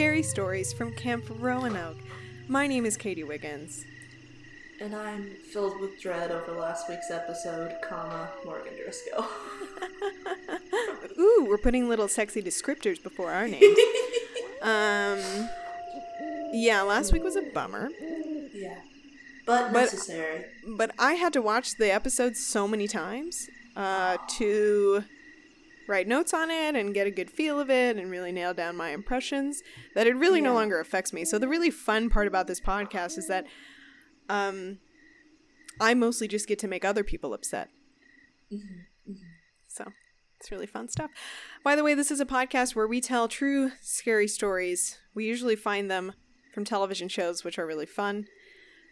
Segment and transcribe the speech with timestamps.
[0.00, 1.98] Scary Stories from Camp Roanoke.
[2.48, 3.84] My name is Katie Wiggins.
[4.80, 9.26] And I'm filled with dread over last week's episode, comma, Morgan Driscoll.
[11.18, 13.62] Ooh, we're putting little sexy descriptors before our names.
[14.62, 15.18] um,
[16.54, 17.90] yeah, last week was a bummer,
[18.54, 18.78] yeah.
[19.44, 20.46] But But- necessary.
[20.66, 25.04] but I had to watch the episode so many times uh, to
[25.90, 28.76] write notes on it and get a good feel of it and really nail down
[28.76, 29.62] my impressions
[29.94, 31.24] that it really no longer affects me.
[31.24, 33.44] So the really fun part about this podcast is that
[34.28, 34.78] um,
[35.80, 37.68] I mostly just get to make other people upset.
[38.52, 39.12] Mm-hmm.
[39.12, 39.24] Mm-hmm.
[39.66, 39.86] So
[40.38, 41.10] it's really fun stuff.
[41.64, 44.98] By the way, this is a podcast where we tell true scary stories.
[45.14, 46.12] We usually find them
[46.54, 48.26] from television shows, which are really fun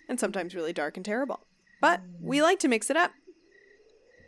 [0.08, 1.46] and sometimes really dark and terrible.
[1.80, 2.42] But we mm.
[2.42, 3.12] like to mix it up.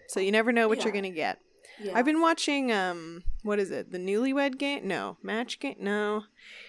[0.09, 1.39] So you never know what you're going to get.
[1.83, 1.93] Yeah.
[1.95, 3.91] I've been watching um what is it?
[3.91, 4.87] The Newlywed Game?
[4.87, 5.77] No, Match Game?
[5.79, 6.25] No.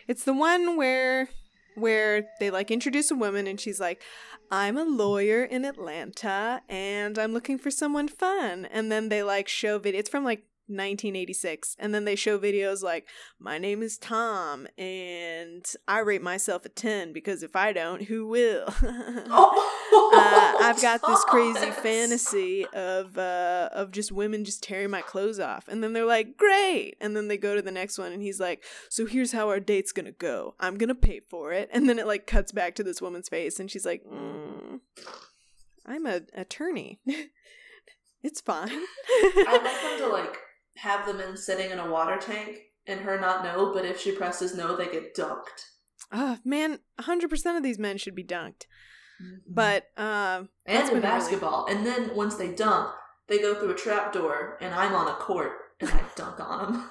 [0.07, 1.29] It's the one where
[1.75, 4.01] where they like introduce a woman and she's like,
[4.49, 9.47] "I'm a lawyer in Atlanta and I'm looking for someone fun." And then they like
[9.47, 9.99] show video.
[9.99, 13.07] It's from like 1986 and then they show videos like
[13.39, 18.27] my name is tom and i rate myself a 10 because if i don't who
[18.27, 20.11] will Oh,
[20.61, 25.39] uh, I've got this crazy fantasy of uh, of just women just tearing my clothes
[25.39, 28.21] off, and then they're like, "Great!" And then they go to the next one, and
[28.21, 30.55] he's like, "So here's how our date's gonna go.
[30.59, 33.59] I'm gonna pay for it." And then it like cuts back to this woman's face,
[33.59, 34.79] and she's like, mm,
[35.85, 36.99] "I'm a attorney.
[38.23, 40.37] it's fine." I like them to like
[40.77, 44.11] have them in sitting in a water tank and her not know, but if she
[44.11, 45.65] presses no, they get dunked.
[46.11, 48.65] oh man, 100 percent of these men should be dunked,
[49.47, 51.67] but uh, and in been really- basketball.
[51.69, 52.93] And then once they dunk,
[53.27, 56.73] they go through a trap door, and I'm on a court and I dunk on
[56.73, 56.89] them.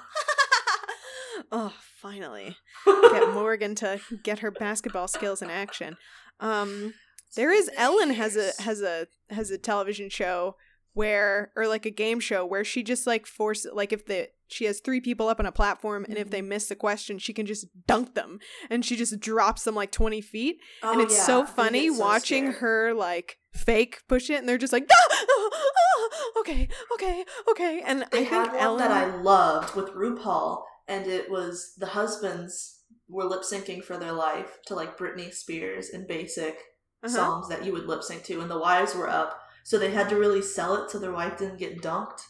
[1.53, 2.57] oh, finally.
[2.87, 5.97] get Morgan to get her basketball skills in action.
[6.39, 6.95] Um,
[7.37, 10.57] there is Ellen has a has a has a television show
[10.95, 14.65] where or like a game show where she just like force like if the she
[14.65, 17.47] has three people up on a platform and if they miss the question she can
[17.47, 18.41] just dunk them.
[18.69, 20.59] And she just drops them like 20 feet.
[20.83, 22.61] And Oh, it's yeah, so funny so watching scared.
[22.61, 27.83] her like fake push it and they're just like "Ah, ah, ah, okay okay okay.
[27.87, 31.75] And They i had think one ellen that I loved with RuPaul, and it was
[31.79, 36.57] the husbands were lip syncing for their life to like Britney Spears and basic
[37.03, 37.09] Uh-huh.
[37.15, 40.09] songs that you would lip sync to, and the wives were up, so they had
[40.09, 42.23] to really sell it so their wife didn't get dunked.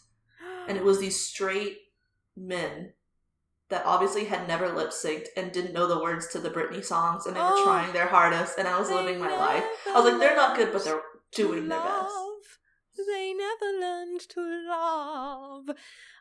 [0.68, 1.78] And it was these straight
[2.36, 2.92] men
[3.70, 7.24] that obviously had never lip synced and didn't know the words to the Britney songs,
[7.26, 7.64] and they were Oh.
[7.64, 9.64] trying their hardest, and I was living my life.
[9.88, 11.02] I was like, they're not good, but they're
[11.32, 12.12] doing their best.
[12.96, 15.70] They never learned to love.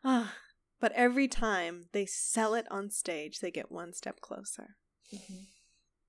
[0.03, 0.35] Ah,
[0.79, 4.77] but every time they sell it on stage, they get one step closer.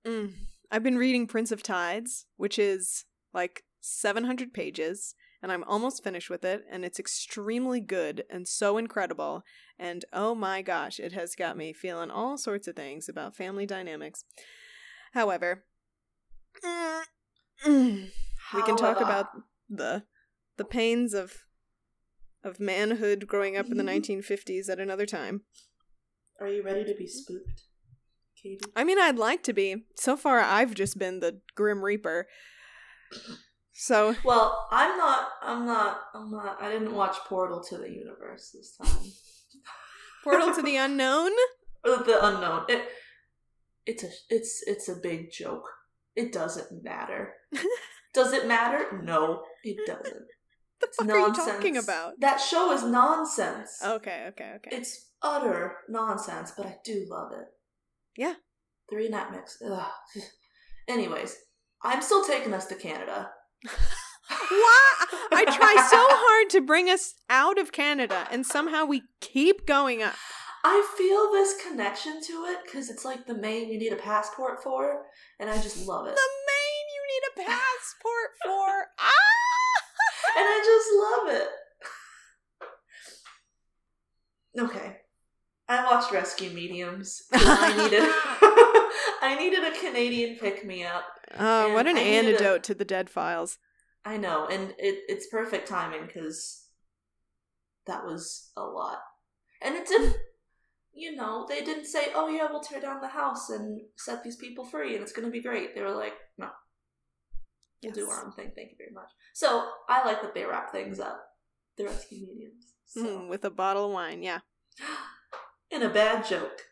[0.07, 0.33] Mm.
[0.71, 6.31] I've been reading Prince of Tides, which is like 700 pages, and I'm almost finished
[6.31, 9.43] with it, and it's extremely good and so incredible.
[9.79, 13.67] And oh my gosh, it has got me feeling all sorts of things about family
[13.67, 14.25] dynamics.
[15.13, 15.65] However,
[16.65, 17.03] mm,
[17.67, 18.09] mm,
[18.55, 19.27] we can talk about
[19.69, 20.05] the
[20.57, 21.33] the pains of
[22.45, 24.03] of manhood growing up in the Mhm.
[24.03, 25.43] 1950s at another time.
[26.41, 27.65] Are you ready to be spooked,
[28.41, 28.65] Katie?
[28.75, 29.85] I mean, I'd like to be.
[29.97, 32.27] So far, I've just been the Grim Reaper.
[33.73, 35.29] So, Well, I'm not.
[35.43, 36.01] I'm not.
[36.15, 36.61] I'm not.
[36.61, 39.11] I didn't watch Portal to the Universe this time.
[40.25, 41.33] Portal to the Unknown?
[41.83, 42.67] The unknown.
[42.69, 42.89] It.
[43.87, 44.09] It's a.
[44.29, 44.63] It's.
[44.67, 45.65] It's a big joke.
[46.15, 47.33] It doesn't matter.
[48.15, 49.01] Does it matter?
[49.03, 50.27] No, it doesn't.
[50.81, 51.39] The fuck nonsense.
[51.39, 52.21] are you talking about?
[52.21, 53.81] That show is nonsense.
[53.83, 54.77] Okay, okay, okay.
[54.77, 57.47] It's utter nonsense, but I do love it.
[58.17, 58.35] Yeah.
[58.91, 59.53] The reenactments.
[59.67, 60.23] Ugh.
[60.89, 61.37] Anyways,
[61.83, 63.31] I'm still taking us to Canada.
[63.65, 65.05] Why?
[65.33, 70.03] I try so hard to bring us out of Canada, and somehow we keep going
[70.03, 70.15] up.
[70.63, 74.63] I feel this connection to it because it's like the main you need a passport
[74.63, 75.07] for,
[75.39, 76.15] and I just love it.
[76.15, 78.87] The Maine you need a passport for.
[78.99, 79.21] Ah!
[80.37, 81.49] and I just love it.
[84.77, 84.97] Okay.
[85.69, 87.23] I watched Rescue Mediums.
[87.33, 88.03] I needed
[89.21, 91.05] I needed a Canadian pick me up.
[91.39, 93.59] Oh, what an I needed a- antidote to the Dead Files.
[94.05, 96.65] I know, and it, it's perfect timing because
[97.87, 98.99] that was a lot.
[99.63, 100.17] And it didn't,
[100.95, 104.37] you know, they didn't say, oh yeah, we'll tear down the house and set these
[104.37, 105.75] people free and it's going to be great.
[105.75, 106.49] They were like, no,
[107.83, 108.53] we'll do our own thing.
[108.57, 109.11] Thank you very much.
[109.35, 111.21] So I like that they wrap things up.
[111.77, 112.65] The rescue mediums.
[112.87, 113.05] So.
[113.05, 114.41] Mm, with a bottle of wine, yeah.
[115.73, 116.63] and a bad joke.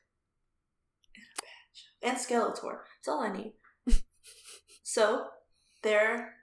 [2.02, 2.78] In a bad and Skeletor.
[2.96, 3.52] That's all I need.
[4.82, 5.26] so
[5.82, 6.34] they're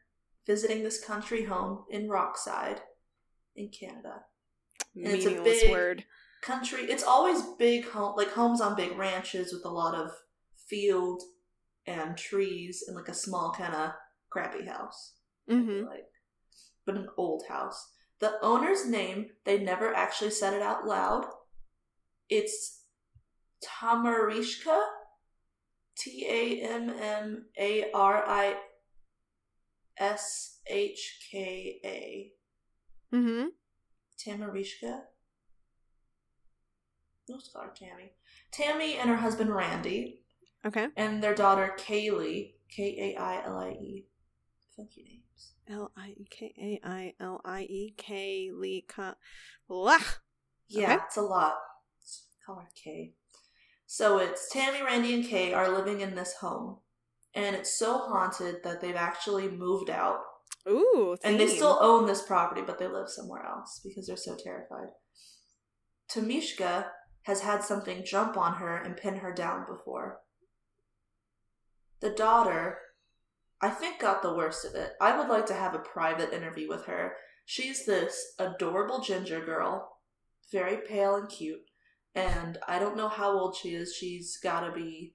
[0.45, 2.79] visiting this country home in Rockside
[3.55, 4.21] in Canada.
[4.95, 6.05] And it's a big- word.
[6.41, 10.11] Country, it's always big home, like homes on big ranches with a lot of
[10.69, 11.23] field
[11.87, 13.91] and trees and like a small kind of
[14.29, 15.13] crappy house.
[15.49, 15.87] Mm-hmm.
[15.87, 16.05] like,
[16.85, 17.93] but an old house.
[18.19, 21.25] The owner's name, they never actually said it out loud.
[22.29, 22.83] It's
[23.63, 24.79] Tamarishka.
[25.97, 28.55] T A M M A R I
[29.97, 32.31] S H K A.
[33.15, 33.47] Mm-hmm.
[34.19, 34.99] Tamarishka.
[37.27, 38.11] We'll just call her Tammy.
[38.51, 40.19] Tammy and her husband Randy,
[40.65, 40.87] Okay.
[40.95, 42.51] and their daughter Kaylee.
[42.69, 44.05] K A I L I E.
[44.75, 45.53] Funky names.
[45.69, 49.15] L I E K A I L I E K Lee Ka
[49.69, 49.97] Yeah,
[50.95, 50.97] Okay.
[51.05, 51.55] it's a lot.
[52.45, 53.13] Call her Kay.
[53.87, 56.79] So it's Tammy, Randy, and Kay are living in this home.
[57.33, 60.19] And it's so haunted that they've actually moved out.
[60.67, 64.35] Ooh, And they still own this property, but they live somewhere else because they're so
[64.35, 64.87] terrified.
[66.09, 66.87] Tamishka
[67.23, 70.19] has had something jump on her and pin her down before.
[71.99, 72.79] The daughter,
[73.61, 74.93] I think, got the worst of it.
[75.01, 77.13] I would like to have a private interview with her.
[77.45, 79.99] She's this adorable ginger girl,
[80.51, 81.61] very pale and cute,
[82.15, 83.93] and I don't know how old she is.
[83.93, 85.13] She's gotta be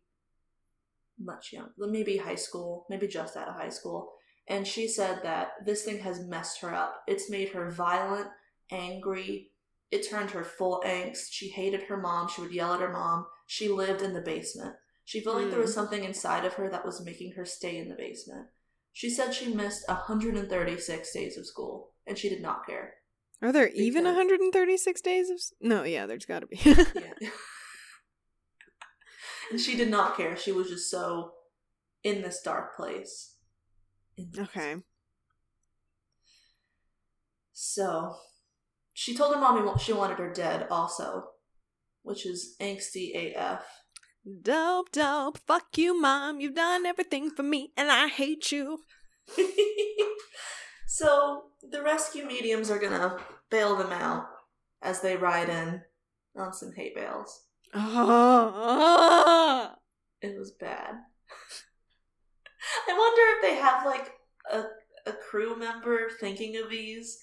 [1.18, 4.12] much young, maybe high school, maybe just out of high school.
[4.48, 7.02] And she said that this thing has messed her up.
[7.06, 8.28] It's made her violent,
[8.70, 9.50] angry.
[9.90, 11.28] It turned her full angst.
[11.30, 12.28] She hated her mom.
[12.28, 13.26] She would yell at her mom.
[13.46, 14.76] She lived in the basement.
[15.04, 15.74] She felt like there was Mm.
[15.74, 18.48] something inside of her that was making her stay in the basement.
[18.92, 22.99] She said she missed 136 days of school, and she did not care.
[23.42, 25.40] Are there Big even 136 days of.
[25.60, 26.58] No, yeah, there's got to be.
[26.64, 26.74] Yeah.
[29.50, 30.36] and she did not care.
[30.36, 31.32] She was just so
[32.04, 33.36] in this dark place.
[34.16, 34.76] This- okay.
[37.52, 38.16] So,
[38.94, 41.24] she told her mommy she wanted her dead also,
[42.02, 43.62] which is angsty AF.
[44.42, 45.38] Dope, dope.
[45.46, 46.40] Fuck you, mom.
[46.40, 48.80] You've done everything for me, and I hate you.
[50.92, 53.16] so, the rescue mediums are gonna
[53.48, 54.26] bail them out
[54.82, 55.80] as they ride in
[56.36, 57.44] on some hay bales.
[60.22, 60.94] It was bad.
[62.88, 64.12] I wonder if they have like
[64.52, 64.64] a
[65.06, 67.18] a crew member thinking of these,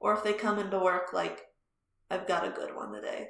[0.00, 1.46] or if they come into work like,
[2.10, 3.28] I've got a good one today.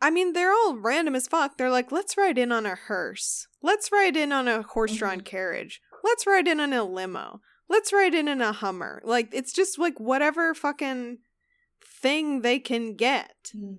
[0.00, 1.58] I mean, they're all random as fuck.
[1.58, 3.46] They're like, let's ride in on a hearse.
[3.62, 5.24] Let's ride in on a horse drawn Mhm.
[5.26, 5.82] carriage.
[6.02, 7.42] Let's ride in on a limo.
[7.68, 9.00] Let's ride in in a Hummer.
[9.04, 11.18] Like, it's just like whatever fucking
[12.00, 13.50] thing they can get.
[13.52, 13.74] Hmm.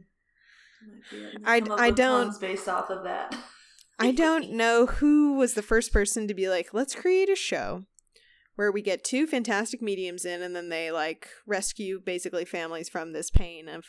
[1.12, 1.42] It.
[1.46, 3.36] I- I don't- based off of that.
[4.00, 7.86] I don't know who was the first person to be like, let's create a show
[8.56, 13.14] where we get two fantastic mediums in and then they like rescue basically families from
[13.14, 13.86] this pain of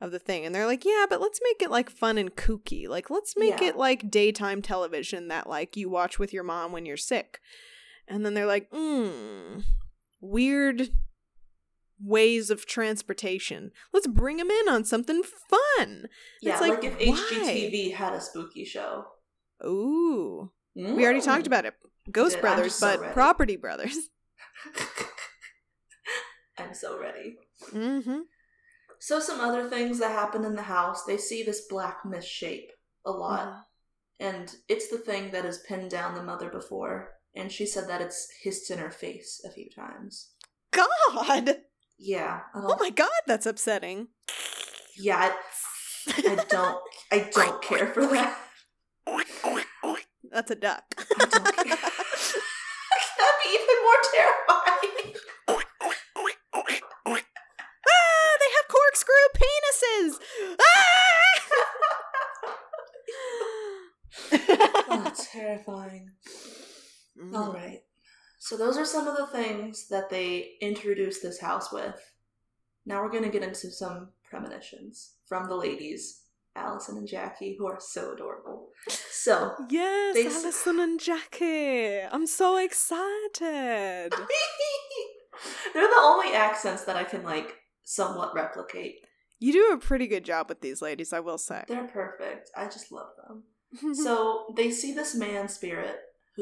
[0.00, 0.46] of the thing.
[0.46, 2.88] And they're like, yeah, but let's make it like fun and kooky.
[2.88, 3.68] Like let's make Yeah.
[3.68, 7.38] it like daytime television that like you watch with your mom when you're sick.
[8.10, 9.62] And then they're like, mm,
[10.20, 10.90] weird
[12.02, 13.70] ways of transportation.
[13.92, 16.06] Let's bring them in on something fun.
[16.42, 17.14] Yeah, It's like, like, if why?
[17.14, 19.04] HGTV had a spooky show.
[19.64, 20.50] Ooh.
[20.74, 21.48] We already talked Mm.
[21.48, 21.74] about it.
[22.10, 22.40] Ghost.
[22.40, 23.12] Brothers, so but ready.
[23.14, 23.96] Property Brothers.
[26.58, 27.36] I'm so ready.
[27.72, 28.20] Mm-hmm.
[28.98, 32.70] So some other things that happen in the house, they see this black mist shape
[33.06, 33.46] a lot.
[33.48, 33.60] Mm-hmm.
[34.26, 37.12] And it's the thing that has pinned down the mother before.
[37.34, 40.30] And she said that it's hissed in her face a few times.
[40.72, 41.56] God!
[41.98, 42.40] Yeah.
[42.54, 44.08] I Oh my god, that's upsetting.
[44.96, 46.78] Yeah, I, I don't
[47.12, 48.38] I don't care for that.
[50.30, 50.84] That's a duck.
[50.98, 51.64] I don't care.
[53.18, 55.14] That'd be even more terrifying.
[57.88, 60.12] ah, they have corkscrew penises!
[64.32, 65.12] Oh, Ah!
[65.32, 66.10] terrifying.
[67.20, 67.34] Mm.
[67.34, 67.82] All right.
[68.38, 72.00] So those are some of the things that they introduced this house with.
[72.86, 76.22] Now we're going to get into some premonitions from the ladies,
[76.56, 78.68] Allison and Jackie, who are so adorable.
[78.88, 82.00] So, Yes, They Allison and Jackie.
[82.00, 84.10] I'm so excited.
[85.74, 89.00] they're the only accents that I can like somewhat replicate.
[89.38, 91.64] You do a pretty good job with these ladies, I will say.
[91.68, 92.50] They're perfect.
[92.56, 93.94] I just love them.
[93.94, 95.96] so they see this man spirit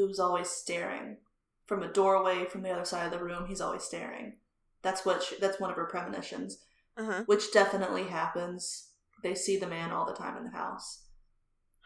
[0.07, 1.19] who's always staring
[1.67, 3.47] from a doorway from the other side of the room.
[3.47, 4.37] He's always staring.
[4.83, 6.59] That's what she, that's one of her premonitions,
[6.97, 7.25] uh-huh.
[7.27, 8.91] which definitely happens.
[9.23, 11.03] They see the man all the time in the house,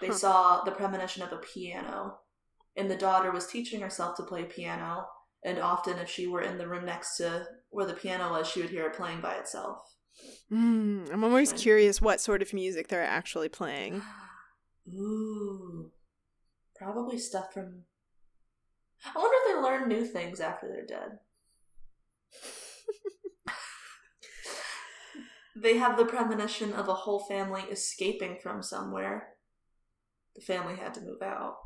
[0.00, 0.14] they Huh.
[0.14, 2.18] saw the premonition of a piano,
[2.76, 5.06] and the daughter was teaching herself to play piano.
[5.44, 8.60] And often, if she were in the room next to where the piano was, she
[8.60, 9.78] would hear it playing by itself.
[10.52, 11.60] Mm, I'm always Fine.
[11.60, 14.02] curious what sort of music they're actually playing.
[14.92, 15.90] Ooh,
[16.76, 17.84] probably stuff from.
[19.04, 21.18] I wonder if they learn new things after they're dead.
[25.56, 29.34] they have the premonition of a whole family escaping from somewhere.
[30.34, 31.56] The family had to move out.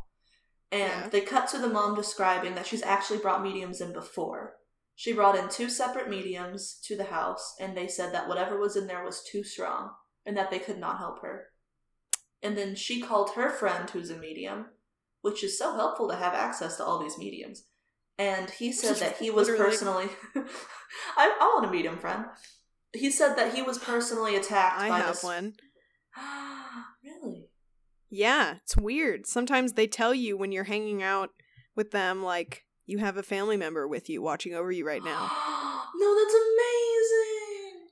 [0.73, 1.09] And Yeah.
[1.09, 4.57] they cut to the mom describing that she's actually brought mediums in before.
[4.97, 8.77] She brought in two separate mediums to the house, and they said that whatever was
[8.77, 9.91] in there was too strong
[10.25, 11.51] and that they could not help her.
[12.43, 14.67] And then she called her friend, who's a medium,
[15.27, 17.65] which is so helpful to have access to all these mediums.
[18.17, 19.71] And he said that he was Literally.
[19.71, 20.09] personally.
[21.17, 22.27] I, I want meet him, friend.
[22.95, 25.25] He said that he was personally attacked I by have this.
[25.25, 25.55] one.
[27.05, 27.49] really?
[28.09, 29.27] Yeah, it's weird.
[29.27, 31.31] Sometimes they tell you when you're hanging out
[31.75, 35.31] with them, like, you have a family member with you watching over you right now.
[35.97, 36.56] no, that's amazing.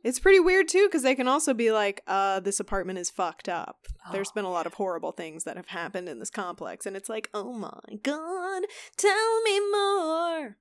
[0.05, 3.49] It's pretty weird too, because they can also be like, uh, this apartment is fucked
[3.49, 3.87] up.
[4.13, 7.09] There's been a lot of horrible things that have happened in this complex, and it's
[7.09, 8.65] like, oh my god,
[8.99, 10.57] tell me more.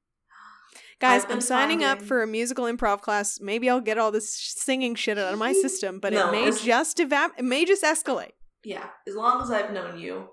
[1.01, 3.39] Guys, I'm signing up for a musical improv class.
[3.41, 6.41] Maybe I'll get all this singing shit out of my system, but No, it may
[6.47, 8.31] it's- just evap- it may just escalate.
[8.63, 10.29] Yeah, as long as I've known you,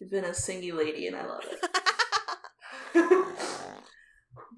[0.00, 1.78] you've been a singy lady, and I love it.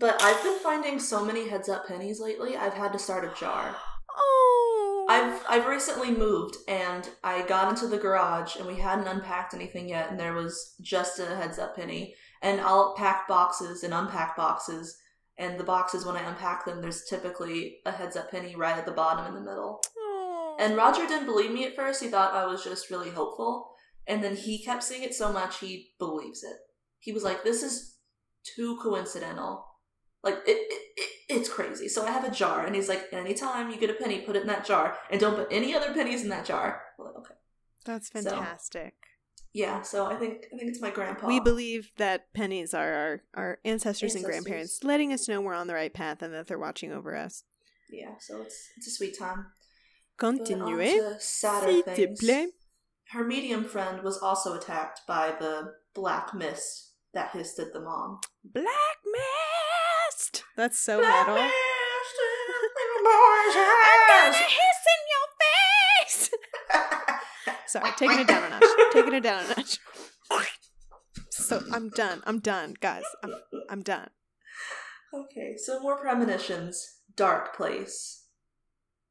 [0.01, 2.57] but I've been finding so many heads up pennies lately.
[2.57, 3.77] I've had to start a jar.
[4.17, 9.55] oh, I've I've recently moved and I got into the garage and we hadn't unpacked
[9.55, 13.93] anything yet and there was just a heads up penny and I'll pack boxes and
[13.93, 14.97] unpack boxes
[15.37, 18.87] and the boxes when I unpack them there's typically a heads up penny right at
[18.87, 19.83] the bottom in the middle.
[19.99, 20.57] Oh.
[20.59, 22.03] And Roger didn't believe me at first.
[22.03, 23.75] He thought I was just really hopeful
[24.07, 26.57] and then he kept seeing it so much he believes it.
[27.01, 27.99] He was like this is
[28.57, 29.67] too coincidental.
[30.23, 31.89] Like it, it, it it's crazy.
[31.89, 34.43] So I have a jar, and he's like, anytime you get a penny, put it
[34.43, 36.83] in that jar, and don't put any other pennies in that jar.
[36.99, 37.35] I'm like, okay,
[37.85, 38.95] That's So, fantastic.
[39.55, 39.81] yeah.
[39.83, 41.27] So I think I think it's my grandpa.
[41.27, 45.67] We believe that pennies are our, our ancestors, and grandparents letting us know we're on
[45.69, 47.45] the right path and that they're watching over us.
[47.91, 48.15] Yeah.
[48.19, 49.47] So it's it's a sweet time.
[51.19, 52.21] Sadder S'il te things.
[52.21, 52.49] plaît.
[53.13, 58.21] Her medium friend was also attacked by the black mist that hissed at the mom.
[58.45, 59.50] Black mist.
[60.57, 61.35] That's so metal.
[61.35, 66.31] mist in the boy's I'm gonna hiss in your face.
[67.67, 68.65] Sorry, taking it down a notch.
[68.93, 69.79] Taking it down a notch.
[71.51, 72.23] So I'm done.
[72.27, 73.03] I'm done, guys.
[73.25, 73.35] I'm
[73.69, 74.11] I'm done.
[75.13, 76.99] Okay, so more premonitions.
[77.17, 78.27] Dark place.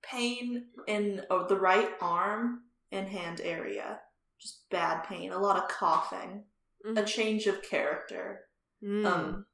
[0.02, 2.62] Pain in oh, the right arm
[2.92, 4.00] and hand area.
[4.40, 5.34] Just bad pain.
[5.34, 6.46] A lot of coughing.
[6.96, 8.46] A change of character.
[8.82, 9.06] Mm.
[9.06, 9.46] Um,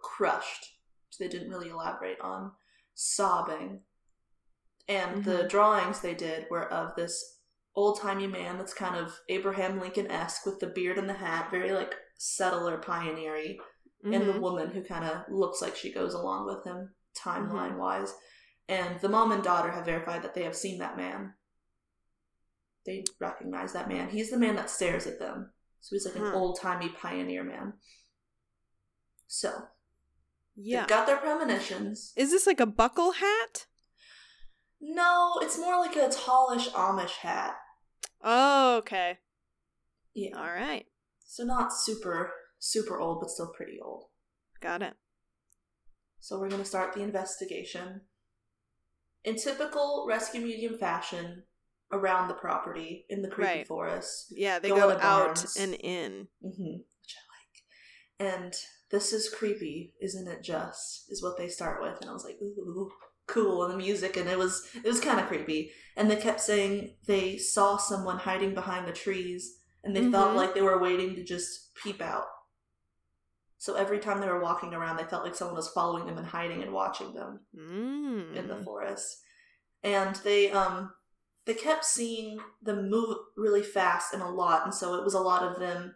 [0.00, 0.66] crushed.
[1.20, 2.52] They didn't really elaborate on.
[2.94, 3.84] Sobbing.
[4.88, 5.48] And the Mhm.
[5.48, 7.38] drawings they did were of this
[7.76, 11.50] old timey man that's kind of Abraham Lincoln esque with the beard and the hat,
[11.50, 13.60] very like settler pioneery
[14.02, 14.40] and the Mhm.
[14.40, 18.12] woman who kind of looks like she goes along with him timeline wise.
[18.66, 21.36] And the mom and daughter have verified that they have seen that man.
[22.86, 24.08] They recognize that man.
[24.08, 25.52] He's the man that stares at them.
[25.80, 27.80] So he's like an old timey pioneer man.
[29.26, 29.68] So
[30.56, 30.80] yeah.
[30.80, 32.12] they've got their premonitions.
[32.16, 33.66] Is this like a buckle hat?
[34.80, 37.56] No, it's more like a tallish Amish hat.
[38.22, 39.18] Oh, okay.
[40.14, 40.36] Yeah.
[40.36, 40.86] All right.
[41.24, 44.04] So not super super old, but still pretty old.
[44.60, 44.94] Got it.
[46.20, 48.02] So we're going to start the investigation.
[49.24, 51.44] In typical rescue medium fashion,
[51.92, 53.66] around the property in the creepy Right.
[53.66, 55.56] forest, Yeah, they Go out barns.
[55.56, 56.28] and in.
[56.42, 58.34] hmm which I like.
[58.34, 58.54] And
[58.90, 60.42] this is creepy, isn't it?
[60.42, 62.90] Just is what they start with, and I was like, ooh,
[63.26, 65.72] cool, and the music, and it was it was kind of creepy.
[65.96, 70.36] And they kept saying they saw someone hiding behind the trees, and they felt Mhm.
[70.36, 72.26] like they were waiting to just peep out.
[73.58, 76.26] So every time they were walking around, they felt like someone was following them and
[76.26, 78.34] hiding and watching them Mm.
[78.34, 79.22] in the forest.
[79.82, 80.94] And they um
[81.46, 85.20] they kept seeing them move really fast and a lot, and so it was a
[85.20, 85.94] lot of them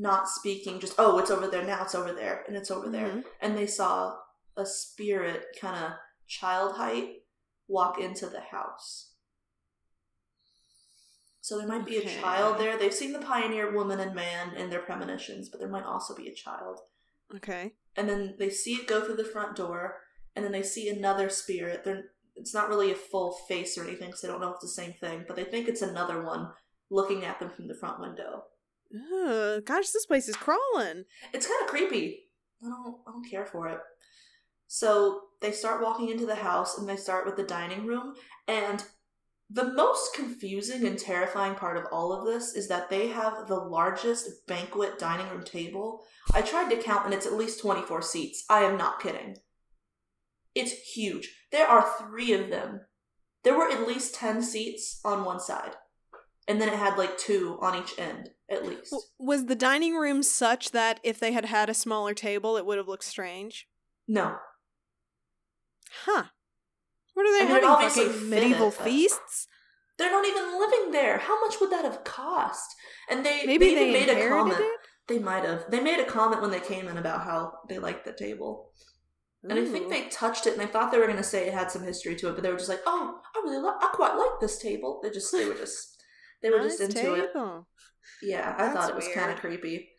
[0.00, 3.08] not speaking, just oh, it's over there now, it's over there, and it's over there.
[3.08, 3.24] Mhm.
[3.40, 4.16] And they saw
[4.56, 5.92] a spirit kind of
[6.26, 7.24] child height
[7.66, 9.12] walk into the house.
[11.40, 12.76] So there might be a child there.
[12.76, 16.28] They've seen the pioneer woman and man in their premonitions, but there might also be
[16.28, 16.80] a child
[17.34, 17.74] Okay.
[17.96, 20.02] and then they see it go through the front door,
[20.36, 21.84] and then they see another spirit.
[21.84, 24.76] They're it's not really a full face or anything, so they don't know if it's
[24.76, 26.52] the same thing, but they think it's another one
[26.88, 28.44] looking at them from the front window.
[28.94, 31.04] Ugh, gosh, this place is crawling.
[31.32, 32.24] It's kind of creepy.
[32.64, 33.78] I don't I don't care for it.
[34.66, 38.14] So they start walking into the house and they start with the dining room
[38.46, 38.84] and
[39.50, 43.56] the most confusing and terrifying part of all of this is that they have the
[43.56, 46.04] largest banquet dining room table.
[46.34, 48.44] I tried to count and it's at least 24 seats.
[48.50, 49.36] I am not kidding.
[50.54, 51.30] It's huge.
[51.50, 52.80] There are 3 of them.
[53.42, 55.76] There were at least 10 seats on one side.
[56.48, 58.94] And then it had like 2 on each end at least.
[59.18, 62.78] Was the dining room such that if they had had a smaller table, it would
[62.78, 63.68] have looked strange?
[64.06, 64.36] No.
[66.04, 66.24] Huh.
[67.14, 67.68] What are they it having?
[67.68, 69.46] obviously Fucking medieval feasts?
[69.98, 71.18] They're not even living there.
[71.18, 72.74] How much would that have cost?
[73.10, 74.60] And they Maybe they, they, made a comment.
[74.60, 74.80] it.
[75.08, 75.70] They might have.
[75.70, 78.70] They made a comment when they came in about how they liked the table.
[79.42, 81.54] And I think they touched it and they thought they were going to say it
[81.54, 83.88] had some history to it, but they were just like, "Oh, I really li- I
[83.92, 85.97] quite like this table." They just they were just
[86.42, 87.30] they were just Nice into it.
[88.22, 89.90] Yeah, I That's thought it was kind of creepy.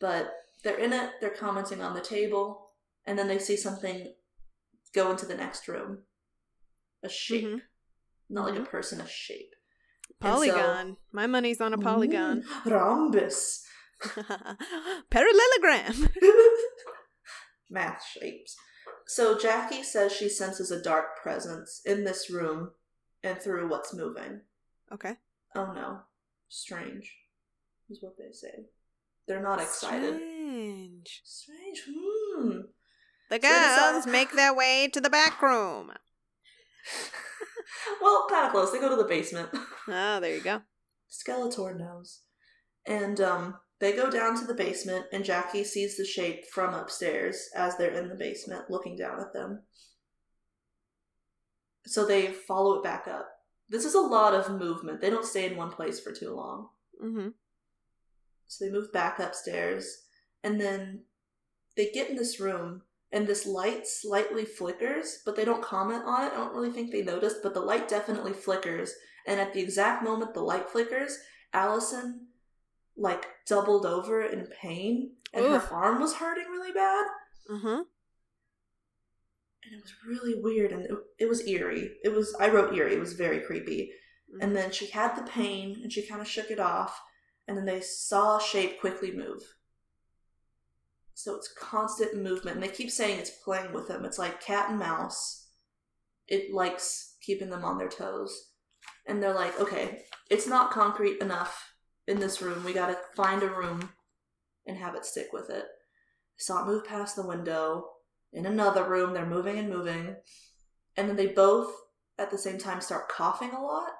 [0.00, 2.70] But they're in it, they're commenting on the table,
[3.06, 4.12] and then they see something
[4.94, 6.02] go into the next room.
[7.02, 7.44] A shape.
[7.44, 7.62] Mhm.
[8.28, 9.54] Not like a person, a shape.
[10.20, 10.96] And so- Polygon.
[11.12, 12.44] My money's on a polygon.
[12.64, 13.64] Rhombus.
[15.10, 16.08] Parallelogram.
[17.70, 18.56] Math shapes.
[19.06, 22.72] So Jackie says she senses a dark presence in this room
[23.22, 24.42] and through what's moving.
[24.92, 25.16] Okay.
[25.54, 26.00] Oh no.
[26.48, 27.14] Strange.
[27.90, 28.66] Is what they say.
[29.28, 30.16] They're not excited.
[30.16, 31.22] Strange.
[31.24, 31.82] Strange.
[31.88, 32.58] Hmm.
[33.30, 35.92] The girls uh, make their way to the back room.
[38.00, 38.72] well, kind of close.
[38.72, 39.48] They go to the basement.
[39.88, 40.62] Oh, there you go.
[41.10, 42.20] Skeletor knows.
[42.86, 47.48] And um, they go down to the basement, and Jackie sees the shape from upstairs
[47.54, 49.62] as they're in the basement, looking down at them.
[51.84, 53.28] So they follow it back up.
[53.68, 55.00] This is a lot of movement.
[55.00, 56.68] They don't stay in one place for too long.
[57.02, 57.28] Mm-hmm.
[58.46, 60.04] So they move back upstairs,
[60.44, 61.02] and then
[61.76, 66.24] they get in this room, and this light slightly flickers, but they don't comment on
[66.24, 66.32] it.
[66.32, 68.92] I don't really think they noticed, but the light definitely flickers.
[69.26, 71.18] And at the exact moment the light flickers,
[71.52, 72.28] Allison
[72.96, 75.64] like doubled over in pain, and Oof.
[75.64, 77.04] her arm was hurting really bad.
[77.50, 77.84] Uh-huh.
[79.66, 81.90] And it was really weird, and it, it was eerie.
[82.04, 82.94] It was I wrote eerie.
[82.94, 83.90] It was very creepy.
[84.40, 87.00] And then she had the pain, and she kind of shook it off,
[87.48, 89.42] and then they saw a shape quickly move.
[91.14, 94.04] So it's constant movement, and they keep saying it's playing with them.
[94.04, 95.48] It's like cat and mouse.
[96.28, 98.50] It likes keeping them on their toes.
[99.06, 101.72] And they're like, okay, it's not concrete enough
[102.06, 102.64] in this room.
[102.64, 103.90] We gotta find a room
[104.66, 105.64] and have it stick with it.
[106.36, 107.86] Saw it move past the window.
[108.36, 110.14] In another room, they're moving and moving.
[110.96, 111.72] And then they both,
[112.18, 113.90] at the same time, start coughing a lot.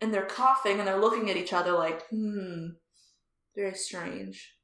[0.00, 2.66] And they're coughing and they're looking at each other like, hmm,
[3.56, 4.54] very strange.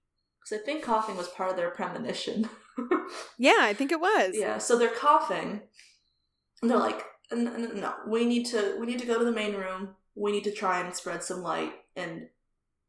[0.41, 2.49] Because I think coughing was part of their premonition.
[3.39, 4.33] Yeah, I think it was.
[4.35, 5.61] yeah, so they're coughing.
[6.61, 9.31] And they're like, "N- n- no, we need to we need to go to the
[9.31, 9.91] main room.
[10.17, 12.23] We need to try and spread some light and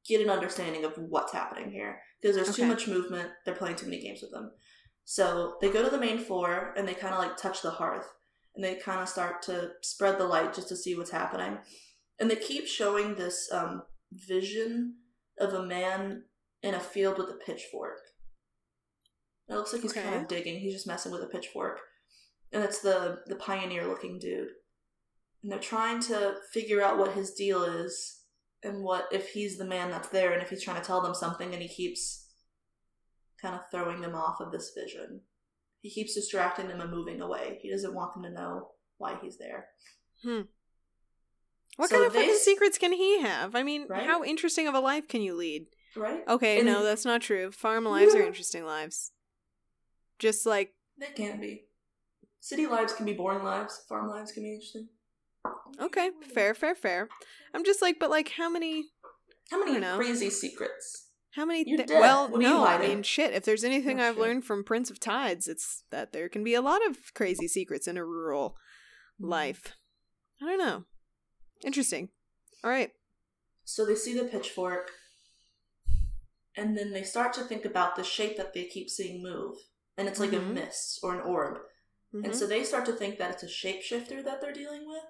[0.07, 1.99] get an understanding of what's happening here.
[2.19, 3.29] Because there's too much movement.
[3.45, 4.51] They're playing too many games with them.
[5.05, 8.07] So they go to the main floor and they kind of like touch the hearth.
[8.55, 11.57] And they kind of start to spread the light just to see what's happening.
[12.19, 14.95] And they keep showing this um, vision
[15.39, 16.23] of a man
[16.63, 17.99] in a field with a pitchfork.
[19.47, 20.59] It looks like he's kind of digging.
[20.59, 21.79] He's just messing with a pitchfork,
[22.51, 24.47] and it's the the pioneer looking dude.
[25.43, 28.21] And they're trying to figure out what his deal is,
[28.63, 31.13] and what if he's the man that's there, and if he's trying to tell them
[31.13, 32.24] something, and he keeps
[33.45, 35.21] kind of throwing them off of this vision.
[35.81, 37.59] He keeps distracting them and moving away.
[37.61, 39.67] He doesn't want them to know why he's there.
[40.23, 40.41] Hmm.
[41.77, 43.53] What So kind of they fucking secrets can he have?
[43.55, 44.05] I mean, Right?
[44.05, 45.67] how interesting of a life can you lead?
[45.95, 46.23] Right?
[46.27, 47.51] Okay, And no, that's not true.
[47.51, 49.11] Farm lives are interesting lives.
[50.17, 51.65] Just like They can be.
[52.39, 53.83] City lives can be boring lives.
[53.87, 54.87] Farm lives can be interesting.
[55.79, 57.09] okay, fair, fair, fair.
[57.53, 58.85] I'm just like, but like, how many,
[59.51, 61.04] How many crazy secrets?
[61.35, 61.75] How many?
[61.77, 61.89] Dead.
[61.89, 63.33] well, What no, I mean, shit.
[63.33, 64.21] If there's anything Oh, I've shit.
[64.21, 67.87] learned from Prince of Tides, it's that there can be a lot of crazy secrets
[67.87, 68.55] in a rural
[69.21, 69.29] Mm-hmm.
[69.29, 69.73] life.
[70.41, 70.83] I don't know.
[71.63, 72.09] Interesting.
[72.63, 72.91] All right.
[73.63, 74.91] So they see the pitchfork,
[76.57, 79.57] and then they start to think about the shape that they keep seeing move.
[79.97, 80.53] And it's like a Mhm.
[80.53, 81.59] mist or an orb.
[82.13, 82.35] And Mhm.
[82.35, 85.03] so they start to think that it's a shapeshifter that they're dealing with.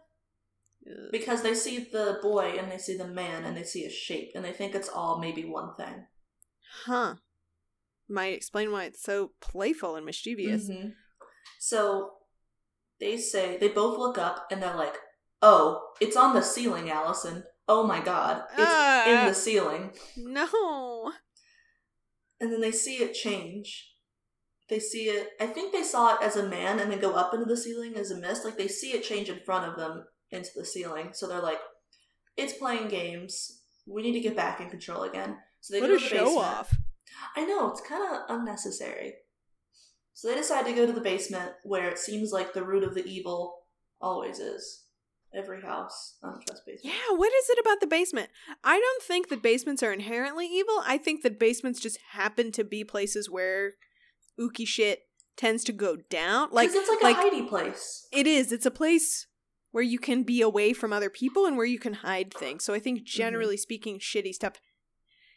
[1.12, 4.32] Because they see the boy and they see the man and they see a shape
[4.36, 6.06] and they think it's all maybe one thing.
[6.86, 7.16] Huh.
[8.08, 10.70] Might explain why it's so playful and mischievous.
[10.70, 10.94] Mhm.
[11.60, 12.18] So
[13.00, 14.96] they say, they both look up and they're like,
[15.42, 17.44] oh, it's on the ceiling, Allison.
[17.68, 19.08] oh my god, it's Ah.
[19.10, 19.92] in the ceiling.
[20.16, 21.12] No.
[22.40, 23.92] And then they see it change.
[24.70, 27.34] They see it, I think they saw it as a man and then go up
[27.34, 28.46] into the ceiling as a mist.
[28.46, 31.10] Like they see it change in front of them into the ceiling.
[31.14, 31.60] So they're like,
[32.38, 33.62] it's playing games.
[33.88, 35.38] We need to get back in control again.
[35.66, 36.46] So they What go a to the show basement.
[36.46, 36.78] off.
[37.36, 39.16] I know, it's kind of unnecessary.
[40.14, 42.94] So they decide to go to the basement where it seems like the root of
[42.94, 43.64] the evil
[44.00, 44.84] always is.
[45.34, 46.84] Every house on trust basement.
[46.96, 48.30] Yeah, what is it about the basement?
[48.64, 50.82] I don't think that basements are inherently evil.
[50.86, 53.74] I think that basements just happen to be places where
[54.40, 55.00] ooky shit
[55.36, 56.50] tends to go down.
[56.52, 58.08] Like it's like, like a hidey place.
[58.14, 58.52] it is.
[58.54, 59.26] It's a place
[59.72, 62.64] where you can be away from other people and where you can hide things.
[62.64, 63.06] So I think Mm-hmm.
[63.18, 64.54] generally speaking, shitty stuff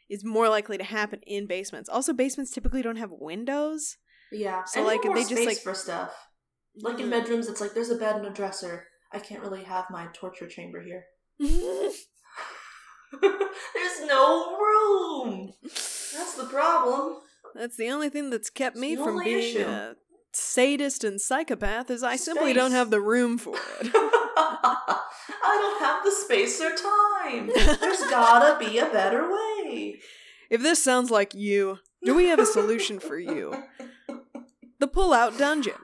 [0.09, 1.89] is more likely to happen in basements.
[1.89, 3.97] Also, basements typically don't have windows.
[4.33, 4.65] Yeah.
[4.65, 6.13] So, and like, they just, like- for stuff.
[6.81, 7.11] Like in Mm.
[7.11, 8.87] bedrooms, it's like there's a bed and a dresser.
[9.13, 11.05] I can't really have my torture chamber here.
[13.23, 15.53] there's no room.
[15.63, 17.19] That's the problem.
[17.55, 19.67] That's the only thing that's kept me from being issue.
[19.67, 19.95] a
[20.33, 23.93] sadist and psychopath is I simply don't have the room for it.
[25.45, 27.51] I don't have the space or time.
[27.81, 30.01] There's gotta be a better way.
[30.51, 33.65] if this sounds like you, do we have a solution for you?
[34.79, 35.75] The pull-out dungeon.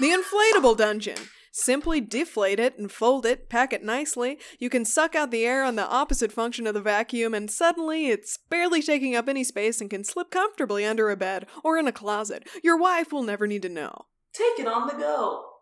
[0.00, 1.16] The inflatable dungeon.
[1.50, 4.38] Simply deflate it and fold it, pack it nicely.
[4.58, 8.08] You can suck out the air on the opposite function of the vacuum, and suddenly
[8.08, 11.88] it's barely taking up any space and can slip comfortably under a bed or in
[11.88, 12.46] a closet.
[12.62, 14.04] Your wife will never need to know.
[14.34, 15.55] Take it on the go.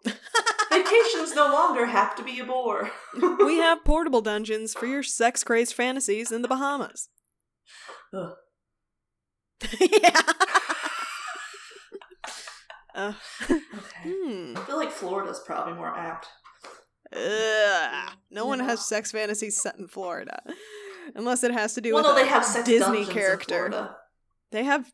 [0.71, 2.90] Vacations no longer have to be a bore.
[3.38, 7.09] We have portable dungeons for your sex crazed fantasies in the Bahamas.
[8.12, 8.33] Ugh.
[9.81, 10.21] yeah.
[12.95, 13.12] Uh,
[13.51, 13.61] Okay.
[14.05, 14.55] hmm.
[14.57, 16.27] I feel like Florida's probably more apt.
[17.12, 18.11] Ugh.
[18.31, 20.40] No one has sex fantasies set in Florida.
[21.14, 23.69] Unless it has to do well, with no, they have sex Disney character.
[23.69, 23.97] Florida.
[24.53, 24.90] They have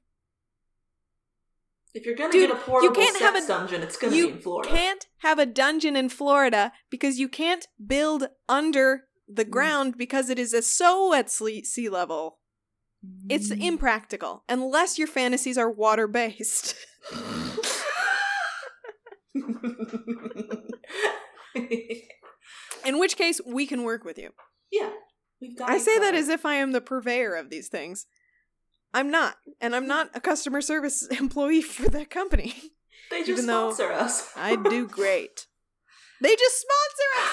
[1.92, 4.28] If you're gonna Dude, get a portable can't sex have a- dungeon, it's gonna you
[4.28, 4.70] be in Florida.
[4.70, 9.50] You can't have a dungeon in Florida because you can't build under the Mm.
[9.50, 12.38] ground because it is a so at sea level.
[13.28, 13.62] It's Mm.
[13.62, 16.76] impractical unless your fantasies are water based.
[22.84, 24.30] In which case, we can work with you.
[24.70, 24.90] yeah,
[25.40, 25.70] we've got.
[25.70, 28.06] I say that as if I am the purveyor of these things.
[28.92, 32.54] I'm not, and I'm not a customer service employee for that company.
[33.10, 34.30] they just even sponsor us.
[34.36, 35.46] I do great.
[36.20, 37.26] They just sponsor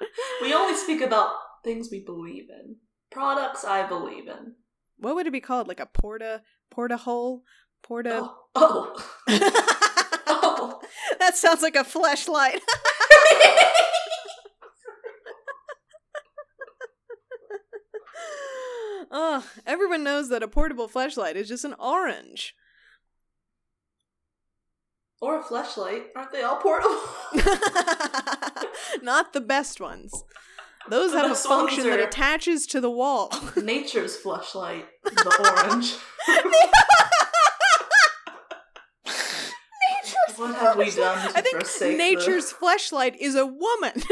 [0.00, 0.08] us.
[0.42, 1.32] we only speak about
[1.64, 2.76] things we believe in.
[3.10, 4.54] Products I believe in.
[4.98, 5.66] What would it be called?
[5.68, 7.42] Like a porta porta hole?
[7.82, 9.04] Porta Oh, oh,
[10.26, 10.80] oh.
[11.18, 12.60] That sounds like a flashlight.
[19.14, 22.54] Oh, everyone knows that a portable flashlight is just an orange.
[25.20, 26.08] or a flashlight.
[26.14, 27.00] Aren't they all portable?
[29.02, 30.12] Not the best ones.
[30.90, 33.32] Those The have a function that attaches to the wall.
[33.56, 35.94] Nature's flashlight, is the orange.
[40.36, 41.62] what have we done I think
[41.96, 43.92] nature's flashlight is a woman.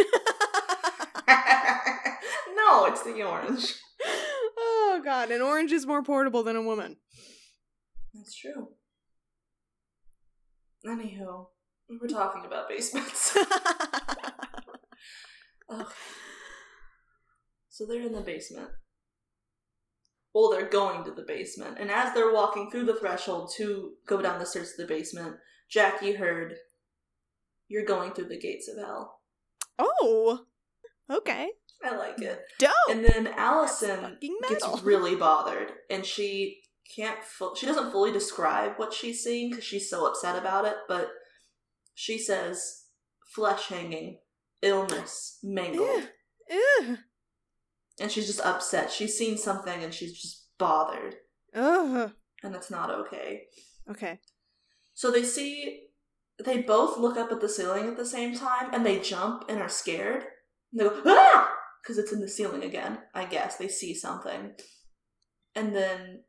[2.54, 3.74] no, it's the orange.
[4.92, 6.96] Oh god, an orange is more portable than a woman.
[8.14, 8.68] That's true.
[10.86, 11.46] Anywho,
[11.88, 13.36] we were talking about basements.
[15.72, 15.84] okay.
[17.68, 18.68] So they're in the basement.
[20.34, 24.20] Well, they're going to the basement, and as they're walking through the threshold to go
[24.22, 25.36] down the stairs to the basement,
[25.70, 26.54] Jackie heard,
[27.68, 29.20] "You're going through the gates of hell."
[29.78, 30.46] oh.
[31.10, 31.50] Okay.
[31.84, 32.40] I like it.
[32.58, 32.70] Dope.
[32.90, 34.18] And then Allison
[34.48, 36.60] gets really bothered, and she
[36.94, 37.22] can't.
[37.24, 40.76] Fu- she doesn't fully describe what she's seeing because she's so upset about it.
[40.88, 41.08] But
[41.94, 42.84] she says,
[43.34, 44.20] "Flesh hanging,
[44.62, 46.08] illness, mangled,"
[46.50, 46.98] Ugh.
[48.00, 48.90] and she's just upset.
[48.90, 51.16] She's seen something, and she's just bothered,
[51.54, 52.12] Ugh.
[52.42, 53.44] and it's not okay.
[53.90, 54.20] Okay.
[54.94, 55.88] So they see.
[56.42, 59.60] They both look up at the ceiling at the same time, and they jump and
[59.60, 60.24] are scared.
[60.72, 61.51] And they go, ah!
[61.82, 63.56] Because it's in the ceiling again, I guess.
[63.56, 64.52] They see something.
[65.54, 66.22] And then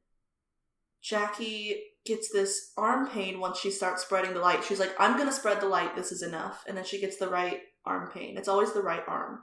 [1.02, 4.64] Jackie gets this arm pain once she starts spreading the light.
[4.64, 5.96] She's like, I'm going to spread the light.
[5.96, 6.64] This is enough.
[6.68, 8.38] And then she gets the right arm pain.
[8.38, 9.42] It's always the right arm.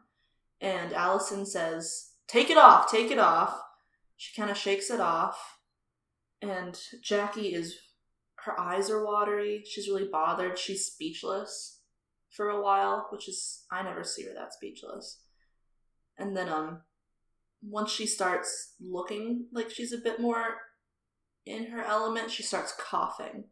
[0.60, 3.60] And Allison says, Take it off, take it off.
[4.16, 5.58] She kind of shakes it off.
[6.42, 7.76] And Jackie is,
[8.44, 9.64] her eyes are watery.
[9.66, 10.58] She's really bothered.
[10.58, 11.80] She's speechless
[12.30, 15.20] for a while, which is, I never see her that speechless.
[16.20, 16.83] And then um
[17.62, 20.56] once she starts looking like she's a bit more
[21.46, 23.44] in her element, she starts coughing.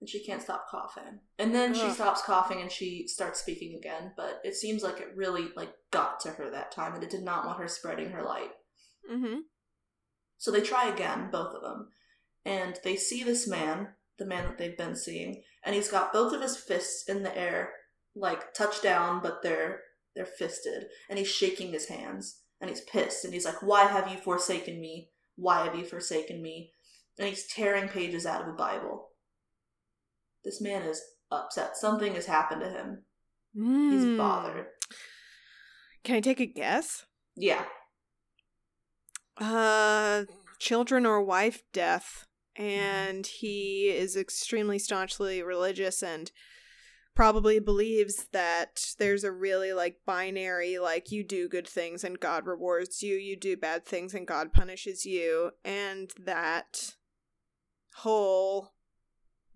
[0.00, 1.18] And she can't stop coughing.
[1.40, 1.92] And then she Ugh.
[1.92, 6.20] stops coughing and she starts speaking again, but it seems like it really like got
[6.20, 8.50] to her that time and it did not want her spreading her light.
[9.10, 9.40] Mm-hmm.
[10.36, 11.88] So they try again, both of them,
[12.44, 16.32] and they see this man, the man that they've been seeing, and he's got both
[16.32, 17.72] of his fists in the air,
[18.14, 19.80] like touchdown, but they're
[20.18, 24.10] they're fisted, and he's shaking his hands, and he's pissed, and he's like, "Why have
[24.10, 25.10] you forsaken me?
[25.36, 26.72] Why have you forsaken me?"
[27.18, 29.12] And he's tearing pages out of a Bible.
[30.44, 31.00] This man is
[31.30, 31.76] upset.
[31.76, 33.04] Something has happened to him.
[33.54, 34.16] He's Mm.
[34.18, 34.66] bothered.
[36.02, 37.06] Can I take a guess?
[37.36, 37.64] Yeah.
[39.36, 40.24] Uh,
[40.58, 42.26] children or wife death,
[42.56, 46.32] and he is extremely staunchly religious and
[47.18, 52.46] probably believes that there's a really like binary like you do good things and God
[52.46, 56.94] rewards you, you do bad things and God punishes you, and that
[57.96, 58.74] whole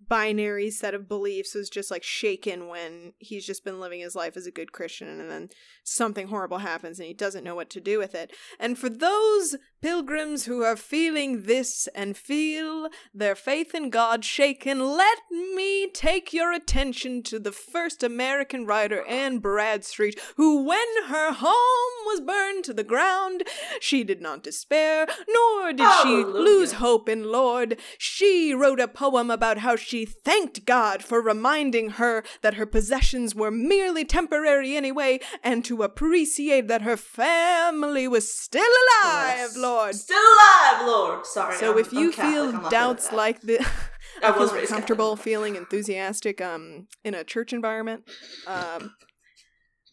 [0.05, 4.35] binary set of beliefs was just like shaken when he's just been living his life
[4.35, 5.47] as a good Christian and then
[5.85, 8.33] something horrible happens and he doesn't know what to do with it.
[8.59, 14.79] And for those pilgrims who are feeling this and feel their faith in God shaken,
[14.79, 21.33] let me take your attention to the first American writer, Anne Bradstreet, who, when her
[21.33, 23.43] home was burned to the ground,
[23.81, 27.77] she did not despair, nor did she lose hope in Lord.
[27.97, 33.35] She wrote a poem about how she thanked God for reminding her that her possessions
[33.35, 38.61] were merely temporary anyway, and to appreciate that her family was still
[39.03, 39.57] alive, Yes.
[39.57, 39.72] Lord.
[39.93, 41.25] Still alive, Lord.
[41.25, 41.55] Sorry.
[41.57, 43.65] So I'm- if you feel doubts like this.
[44.23, 45.23] I I was feel comfortable Catholic.
[45.23, 48.03] feeling enthusiastic um in a church environment.
[48.47, 48.95] Um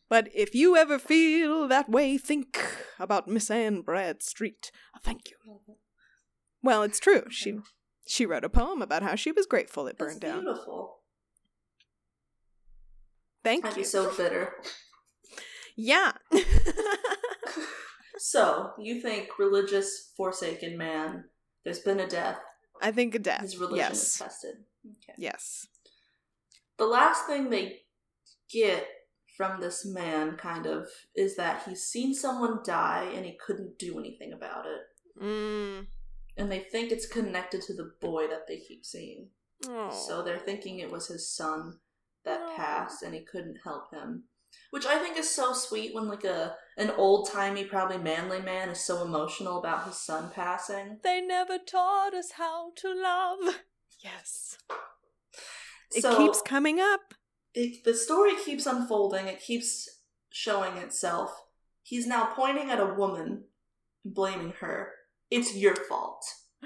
[0.09, 2.59] but if you ever feel that way, think
[2.99, 4.71] about Miss Anne Bradstreet.
[5.05, 5.37] Thank you.
[6.62, 7.25] Well, it's true.
[7.31, 7.59] She
[8.07, 10.40] she wrote a poem about how she was grateful it That's burned down.
[10.45, 10.99] beautiful.
[13.43, 13.85] Thank I'd you.
[13.85, 14.53] so bitter.
[15.77, 16.12] yeah.
[18.23, 21.25] So, you think religious forsaken man,
[21.65, 22.39] there's been a death,
[22.83, 23.41] I think a death.
[23.41, 24.19] his religion is yes.
[24.19, 24.55] tested.
[24.87, 25.15] Okay.
[25.17, 25.67] Yes.
[26.77, 27.79] The last thing they
[28.53, 28.87] get
[29.39, 33.99] from this man, kind of, is that he's seen someone die and he couldn't do
[33.99, 35.23] anything about it.
[35.23, 35.87] Mm.
[36.37, 39.29] And they think it's connected to the boy that they keep seeing.
[39.67, 39.91] Oh.
[39.91, 41.79] So they're thinking it was his son
[42.27, 42.55] that No.
[42.55, 44.25] passed and he couldn't help him.
[44.73, 48.71] Which I think is so sweet when like a an old timey, probably manly man
[48.71, 50.99] is so emotional about his son passing.
[51.05, 53.57] They never taught us how to love.
[54.03, 54.57] Yes.
[55.95, 57.14] It so keeps coming up.
[57.55, 59.88] it, the story keeps unfolding, it keeps
[60.31, 61.45] showing itself.
[61.83, 63.45] He's now pointing at a woman,
[64.05, 64.93] blaming her.
[65.31, 66.25] It's your fault.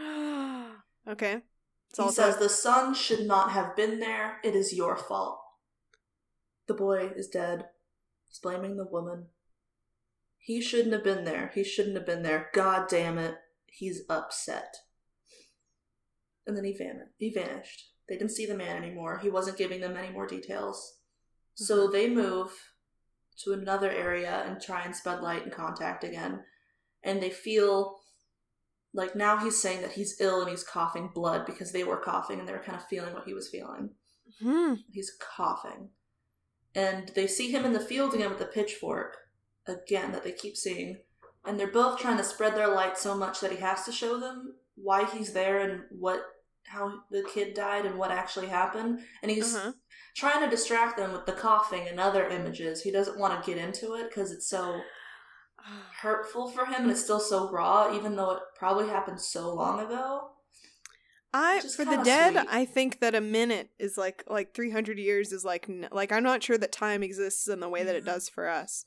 [1.08, 1.42] okay.
[1.90, 4.38] It's he says the son should not have been there.
[4.44, 5.40] It is your fault.
[6.68, 7.66] The boy is dead.
[8.28, 9.26] He's blaming the woman.
[10.44, 11.50] He shouldn't have been there.
[11.54, 12.50] He shouldn't have been there.
[12.52, 13.36] God damn it.
[13.64, 14.76] He's upset.
[16.46, 17.12] And then he vanished.
[17.16, 17.92] He vanished.
[18.10, 19.20] They didn't see the man anymore.
[19.20, 20.98] He wasn't giving them any more details.
[21.54, 22.50] So they move
[23.42, 26.40] to another area and try and spread light and contact again.
[27.02, 28.00] And they feel
[28.92, 32.38] like now he's saying that he's ill and he's coughing blood because they were coughing
[32.38, 33.92] and they were kind of feeling what he was feeling.
[34.42, 34.74] Hmm.
[34.92, 35.88] He's coughing.
[36.74, 39.16] And they see him in the field again with the pitchfork,
[39.66, 40.98] again, that they keep seeing.
[41.44, 44.18] And they're both trying to spread their light so much that he has to show
[44.18, 46.22] them why he's there and what
[46.66, 49.00] how the kid died and what actually happened.
[49.22, 49.72] And he's Uh-huh.
[50.16, 52.82] trying to distract them with the coughing and other images.
[52.82, 54.80] He doesn't want to get into it because it's so
[56.00, 59.80] hurtful for him and it's still so raw, even though it probably happened so long
[59.80, 60.30] ago.
[61.32, 62.48] I for the dead, sweet.
[62.48, 66.42] I think that a minute is like like 300 years is like like I'm not
[66.42, 68.06] sure that time exists in the way that it Mhm.
[68.06, 68.84] does for us.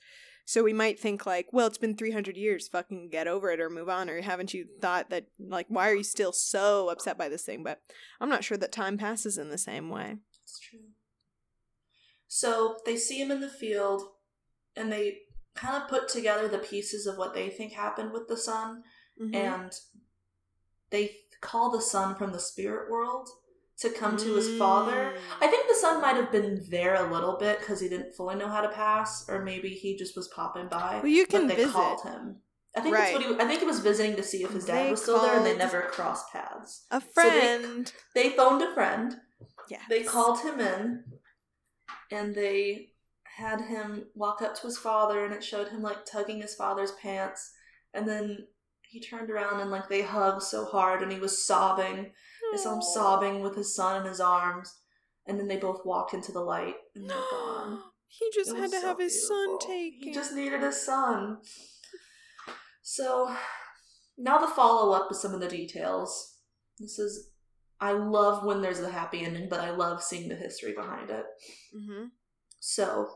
[0.50, 3.70] So we might think like, well, it's been 300 years, fucking get over it or
[3.70, 7.28] move on or haven't you thought that like why are you still so upset by
[7.28, 7.64] this thing?
[7.66, 7.82] But
[8.22, 10.16] I'm not sure that time passes in the same way.
[10.44, 10.80] It's true.
[12.30, 14.04] So they see him in the field
[14.78, 15.18] and they
[15.54, 18.84] kind of put together the pieces of what they think happened with the son
[19.20, 19.36] Mhm.
[19.36, 19.74] and
[20.92, 23.28] they call the son from the spirit world
[23.80, 25.14] to come to his father.
[25.16, 25.46] Mm.
[25.46, 28.36] I think the son might have been there a little bit because he didn't fully
[28.36, 30.96] know how to pass, or maybe he just was popping by.
[31.02, 31.74] Well, you can but they visit.
[31.74, 32.38] called him.
[32.76, 33.36] I think that's what he.
[33.36, 35.46] I think he was visiting to see if his dad They was still there, and
[35.46, 36.86] they never crossed paths.
[36.92, 37.92] a they- friend.
[38.16, 39.16] They phoned a friend.
[39.70, 39.82] yes.
[39.90, 41.04] They called him in,
[42.12, 42.90] and they
[43.38, 46.92] had him walk up to his father and it showed him like tugging his father's
[46.94, 47.52] pants
[47.94, 48.36] and then
[48.82, 52.12] he turned around and like they hugged so hard and he was sobbing.
[52.54, 54.74] I saw him sobbing with his son in his arms
[55.28, 57.80] and then they both walked into the light and they're gone.
[58.08, 59.68] he just had to so have his son beautiful.
[59.76, 60.00] taken.
[60.08, 61.38] He just needed his son.
[62.82, 63.36] So
[64.18, 66.38] now the follow up with some of the details.
[66.80, 67.32] This is
[67.80, 71.26] I love when there's a happy ending, but I love seeing the history behind it.
[71.76, 72.06] hmm
[72.60, 73.08] So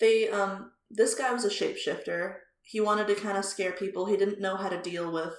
[0.00, 2.36] they um this guy was a shapeshifter.
[2.62, 4.06] He wanted to kind of scare people.
[4.06, 5.34] He didn't know how to deal with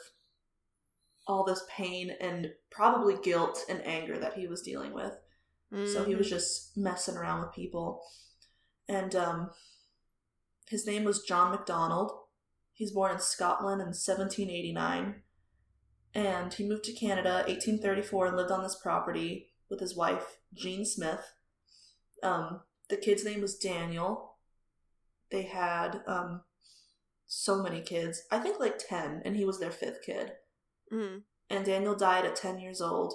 [1.27, 5.13] all this pain and probably guilt and anger that he was dealing with.
[5.91, 8.03] So he was just messing around with people.
[8.87, 9.49] And um
[10.67, 12.11] his name was John MacDonald.
[12.73, 15.21] He's born in Scotland in 1789.
[16.15, 20.85] And he moved to Canada 1834 and lived on this property with his wife, Jean
[20.85, 21.33] Smith.
[22.21, 24.35] Um, the kid's name was Daniel.
[25.31, 26.41] They had um,
[27.25, 28.23] so many kids.
[28.31, 30.33] I think like 10, and he was their fifth kid
[30.93, 31.21] Mm.
[31.49, 33.13] and Daniel died at 10 years old.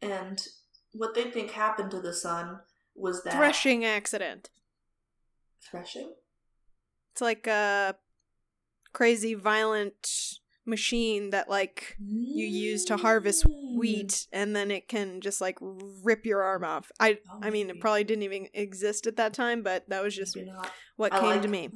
[0.00, 0.44] And
[0.92, 2.60] what they think happened to the son
[2.94, 4.50] was that Threshing accident.
[5.70, 6.12] threshing.
[7.12, 7.94] It's like a
[8.92, 13.78] crazy violent machine that like you use to harvest Mm.
[13.78, 16.90] wheat and then it can just like rip your arm off.
[17.00, 20.14] I Oh, I mean it probably didn't even exist at that time, but that was
[20.14, 20.36] just
[20.96, 21.70] what I came like- to me.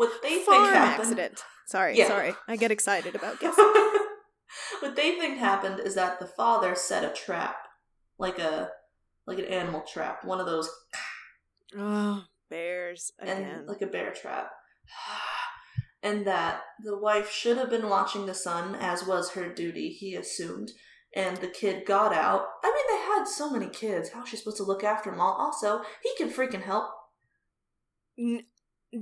[0.00, 0.14] I like it.
[0.14, 1.00] What they Farm think happened.
[1.02, 1.44] accident.
[1.66, 2.08] Sorry, Yeah.
[2.08, 2.34] sorry.
[2.46, 3.64] I get excited about guessing.
[4.80, 7.56] what they think happened is that the father set a trap,
[8.18, 8.70] like a
[9.26, 10.70] like an animal trap, one of those,
[11.78, 13.42] oh, bears again.
[13.42, 14.50] and like a bear trap.
[16.00, 20.14] And that the wife should have been watching the son, as was her duty, he
[20.14, 20.70] assumed.
[21.12, 22.46] And the kid got out.
[22.62, 24.10] I mean, they had so many kids.
[24.10, 25.32] How is she supposed to look after them all?
[25.32, 26.88] Also, he can freaking help.
[28.16, 28.44] N-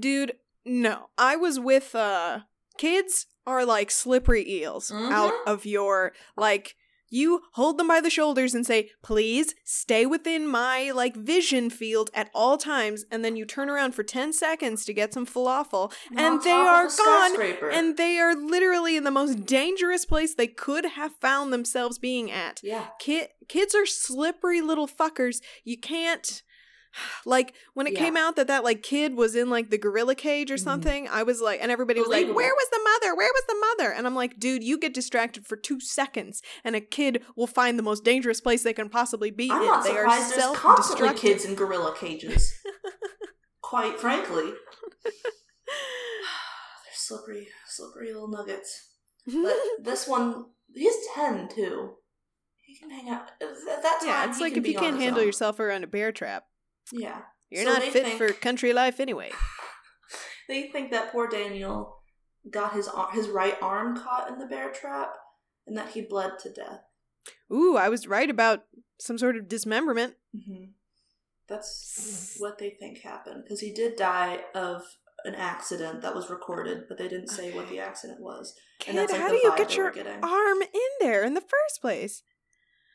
[0.01, 1.09] dude, no.
[1.17, 2.41] I was with uh
[2.79, 5.47] kids are like slippery eels out Mhm.
[5.47, 6.75] of your like
[7.09, 12.11] you hold them by the shoulders and say, "Please stay within my like vision field
[12.13, 15.93] at all times," and then you turn around for 10 seconds to get some falafel
[16.17, 20.49] and they are a gone and they are literally in the most dangerous place they
[20.49, 22.61] could have found themselves being at.
[22.65, 25.41] yeah, Kid, kids are slippery little fuckers.
[25.63, 26.43] You can't
[27.27, 28.01] like when it Yeah.
[28.01, 30.61] came out that that like kid was in like the gorilla cage or Mhm.
[30.65, 31.09] something.
[31.09, 33.15] I was like, and everybody was like, "Where was the mother?
[33.17, 36.75] Where was the mother?" And I'm like, "Dude, you get distracted for two seconds, and
[36.77, 39.67] a kid will find the most dangerous place they can possibly be I'm in.
[39.67, 42.53] not they are surprised there's constantly self-destructive." kids in gorilla cages.
[43.63, 44.45] Quite frankly,
[45.05, 48.91] they're slippery, slippery little nuggets.
[49.27, 51.95] But this one, he's ten too.
[52.65, 53.49] He can hang out at
[53.83, 54.09] that time.
[54.09, 55.27] yeah, it's like if you can't handle own.
[55.27, 56.45] yourself around a bear trap,
[56.93, 59.31] Yeah, you're So not fit think- for country life anyway.
[60.49, 61.97] they think that poor Daniel
[62.51, 65.15] got his his right arm caught in the bear trap,
[65.67, 66.81] and that he bled to death.
[67.53, 68.65] Ooh, I was right about
[68.99, 70.15] some sort of dismemberment.
[70.33, 70.67] hmm
[71.49, 74.83] That's what they think happened because he did die of
[75.25, 78.55] an accident that was recorded, but they didn't say what the accident was.
[78.87, 80.23] And Kid, that's like how do you get your getting.
[80.23, 82.23] arm in there in the first place?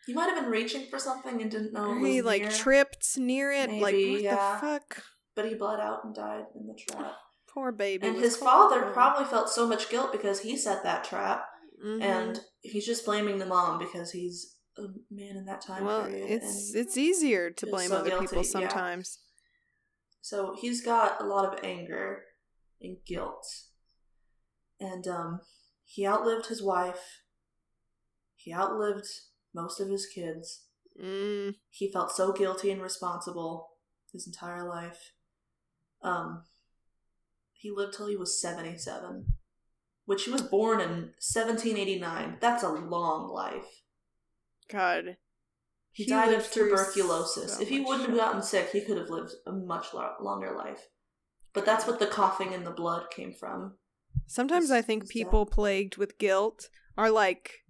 [0.06, 3.52] He might have been reaching for something and didn't know he like near, tripped near
[3.52, 3.70] it.
[3.70, 4.60] like what yeah.
[4.62, 5.04] the fuck?
[5.36, 7.14] but he bled out and died in the trap.
[7.54, 8.08] Poor baby.
[8.08, 11.46] and his father probably felt so much guilt because he set that trap,
[11.86, 12.02] Mhm.
[12.02, 16.30] and he's just blaming the mom because he's a man in that time well, period.
[16.30, 18.50] it's it's easier to blame so other guilty, people yeah.
[18.50, 19.20] sometimes.
[20.22, 22.24] So he's got a lot of anger
[22.80, 23.46] and guilt.
[24.80, 25.42] And um
[25.84, 27.22] he outlived his wife.
[28.36, 29.08] He outlived
[29.54, 30.66] most of his kids.
[31.02, 33.70] Mm, He felt so guilty and responsible
[34.12, 35.14] his entire life.
[36.02, 36.44] Um
[37.54, 39.28] he lived till he was 77,
[40.06, 42.38] which he was born in 1789.
[42.42, 43.84] That's a long life.
[44.68, 45.18] God.
[45.92, 47.54] He, He died of tuberculosis.
[47.56, 50.56] so if he wouldn't have gotten sick, he could have lived a much lo- longer
[50.56, 50.88] life.
[51.54, 53.76] But that's what the coughing and the blood came from.
[54.26, 57.61] Sometimes I think people plagued with guilt are like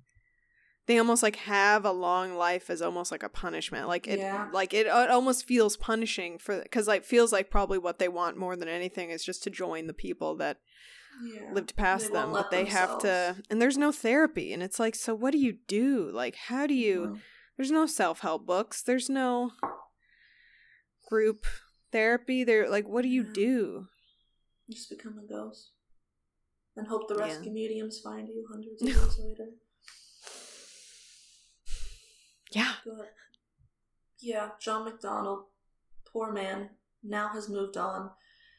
[0.91, 3.87] they almost like have a long life as almost like a punishment.
[3.87, 4.49] Like it Yeah.
[4.51, 8.35] like it, it almost feels punishing for cuz like feels like probably what they want
[8.35, 10.57] more than anything is just to join the people that
[11.23, 11.51] Yeah.
[11.53, 14.95] lived past They them, but they have to and there's no therapy and it's like
[14.95, 16.09] so what do you do?
[16.11, 17.21] Like how do you Mhm.
[17.57, 18.81] there's no self-help books.
[18.83, 19.51] There's no
[21.09, 21.45] group
[21.91, 22.43] therapy.
[22.43, 23.33] There like what do you Yeah.
[23.33, 23.87] do?
[24.69, 25.71] Just become a ghost.
[26.75, 29.47] And hope the rescue mediums find you hundreds of years later.
[32.51, 32.73] Yeah.
[32.85, 33.13] But
[34.19, 35.45] yeah, John McDonald,
[36.11, 36.69] poor man.
[37.03, 38.11] now has moved on.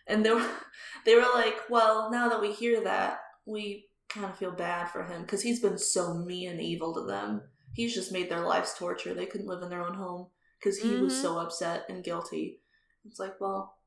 [0.07, 0.49] And they were
[1.07, 5.05] they were like, well, now that we hear that, we kind of feel bad for
[5.05, 7.43] him because he's been so mean and evil to them.
[7.75, 9.15] He's just made their lives torture.
[9.15, 10.27] They couldn't live in their own home
[10.59, 11.23] because he was Mhm.
[11.23, 12.61] so upset and guilty.
[13.07, 13.79] It's like, well,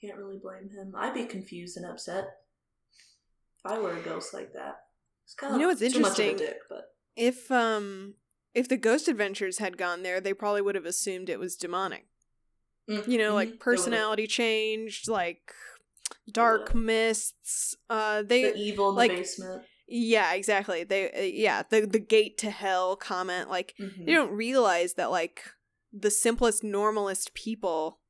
[0.00, 0.94] can't really blame him.
[0.96, 2.24] I'd be confused and upset
[3.58, 4.84] if I were a ghost like that.
[5.24, 6.36] It's kind You of know what's too much of a interesting?
[6.36, 8.14] dick, but If um
[8.54, 12.06] if the Ghost Adventures had gone there, they probably would have assumed it was demonic.
[12.88, 15.52] Mm, You know, like would've- personality changed, like
[16.30, 16.74] dark would've.
[16.76, 17.74] mists.
[17.88, 19.64] Uh, they the evil in like- the basement.
[19.86, 20.84] yeah, exactly.
[20.84, 23.48] They uh, yeah the the gate to hell comment.
[23.50, 24.06] Like Mhm.
[24.06, 25.42] they don't realize that like
[25.92, 28.00] the simplest, normalest people,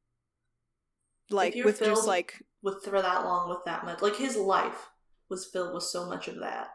[1.30, 4.90] like with just like with for that long with that much like his life
[5.28, 6.68] was filled with so much of that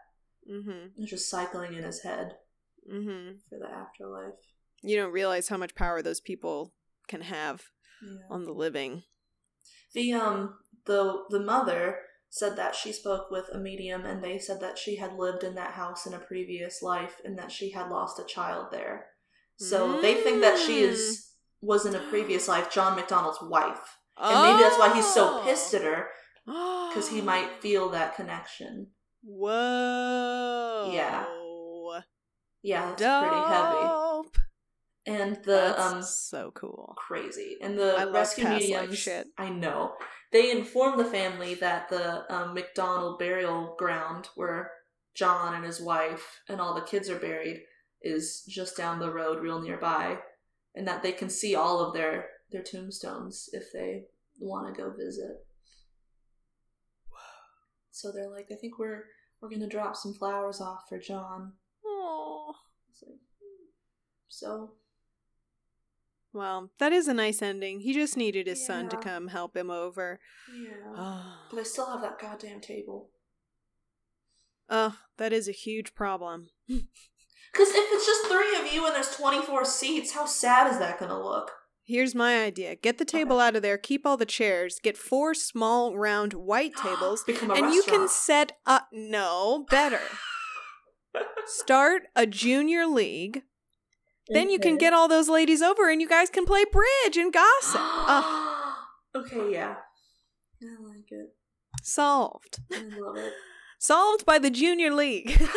[0.50, 2.38] mm-hmm it's just cycling in his head
[2.92, 4.34] mm-hmm for the afterlife
[4.84, 6.74] you don't realize how much power those people
[7.08, 7.64] can have
[8.04, 8.26] yeah.
[8.30, 9.04] on the living.
[9.94, 10.56] the um
[10.86, 11.98] the the mother
[12.30, 15.56] said that she spoke with a medium and they said that she had lived in
[15.56, 19.06] that house in a previous life and that she had lost a child there
[19.58, 20.90] so they think that she Mm.
[20.90, 21.32] is
[21.62, 25.74] was in a previous life john mcdonald's wife and maybe that's why he's so pissed
[25.74, 26.08] at her
[26.90, 28.88] because he might feel that connection
[29.28, 30.92] Whoa.
[30.94, 31.26] Yeah.
[32.66, 34.06] Yeah it's pretty heavy
[35.06, 36.96] and the That's um so cool.
[36.98, 37.58] crazy.
[37.62, 39.28] And the I rescue mediums, shit.
[39.38, 39.94] I know,
[40.32, 44.72] they inform the family that the um, McDonald burial ground where
[45.14, 47.62] John and his wife and all the kids are buried
[48.02, 50.18] is just down the road, real nearby,
[50.74, 54.06] and that they can see all of their their tombstones if they
[54.40, 55.46] want to go visit.
[57.92, 59.04] So they're like, I think we're
[59.40, 61.54] we're gonna drop some flowers off for John.
[62.96, 63.66] It's like, hmm.
[64.30, 64.72] So
[66.34, 67.82] Well, that is a nice ending.
[67.82, 70.20] He just needed his son to come help him over.
[70.54, 73.10] yeah, but I still have that goddamn table.
[74.70, 76.50] oh that is a huge problem.
[77.52, 81.00] Because if it's just three of you and there's 24 seats, how sad is that
[81.00, 81.52] going to look?
[81.86, 82.76] Here's my idea.
[82.76, 86.76] Get the table out of there, keep all the chairs, get four small round white
[86.84, 90.02] tables, and you can set up no, better.
[91.48, 93.44] Start a junior league.
[94.28, 97.32] Then you can get all those ladies over and you guys can play bridge and
[97.32, 97.82] gossip.
[98.08, 99.76] Ah, okay, yeah.
[100.62, 101.34] I like it.
[101.84, 102.60] solved.
[102.72, 103.34] I love it.
[103.80, 105.40] Solved by the junior league.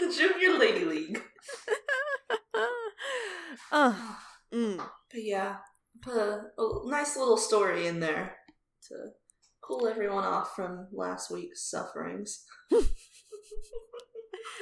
[0.00, 1.22] The Junior Lady League.
[3.72, 3.94] uh,
[4.52, 4.78] mm.
[4.78, 5.56] But yeah,
[6.00, 8.36] put a, a nice little story in there
[8.88, 8.94] to
[9.62, 12.46] cool everyone off from last week's sufferings.